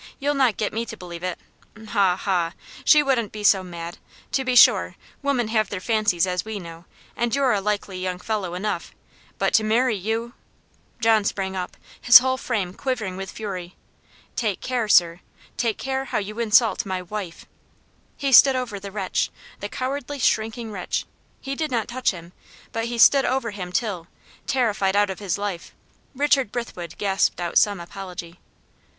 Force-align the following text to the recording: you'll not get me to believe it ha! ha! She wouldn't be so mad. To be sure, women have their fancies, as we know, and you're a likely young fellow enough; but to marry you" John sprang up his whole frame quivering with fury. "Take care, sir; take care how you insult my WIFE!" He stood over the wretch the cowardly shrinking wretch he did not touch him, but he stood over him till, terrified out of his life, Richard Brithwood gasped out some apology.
you'll 0.17 0.33
not 0.33 0.57
get 0.57 0.73
me 0.73 0.83
to 0.83 0.97
believe 0.97 1.21
it 1.21 1.37
ha! 1.89 2.15
ha! 2.17 2.53
She 2.83 3.03
wouldn't 3.03 3.31
be 3.31 3.43
so 3.43 3.61
mad. 3.63 3.99
To 4.31 4.43
be 4.43 4.55
sure, 4.55 4.95
women 5.21 5.49
have 5.49 5.69
their 5.69 5.79
fancies, 5.79 6.25
as 6.25 6.43
we 6.43 6.57
know, 6.57 6.85
and 7.15 7.35
you're 7.35 7.51
a 7.51 7.61
likely 7.61 7.99
young 7.99 8.17
fellow 8.17 8.55
enough; 8.55 8.95
but 9.37 9.53
to 9.53 9.63
marry 9.63 9.95
you" 9.95 10.33
John 11.03 11.23
sprang 11.23 11.55
up 11.55 11.77
his 12.01 12.17
whole 12.17 12.37
frame 12.37 12.73
quivering 12.73 13.15
with 13.15 13.29
fury. 13.29 13.75
"Take 14.35 14.59
care, 14.59 14.87
sir; 14.87 15.19
take 15.55 15.77
care 15.77 16.05
how 16.05 16.17
you 16.17 16.39
insult 16.39 16.83
my 16.83 17.03
WIFE!" 17.03 17.45
He 18.17 18.31
stood 18.31 18.55
over 18.55 18.79
the 18.79 18.89
wretch 18.91 19.29
the 19.59 19.69
cowardly 19.69 20.17
shrinking 20.17 20.71
wretch 20.71 21.05
he 21.41 21.53
did 21.53 21.69
not 21.69 21.87
touch 21.87 22.09
him, 22.09 22.33
but 22.71 22.85
he 22.85 22.97
stood 22.97 23.23
over 23.23 23.51
him 23.51 23.71
till, 23.71 24.07
terrified 24.47 24.95
out 24.95 25.11
of 25.11 25.19
his 25.19 25.37
life, 25.37 25.75
Richard 26.15 26.51
Brithwood 26.51 26.97
gasped 26.97 27.39
out 27.39 27.59
some 27.59 27.79
apology. 27.79 28.39